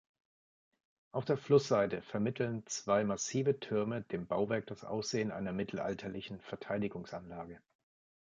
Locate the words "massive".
3.03-3.59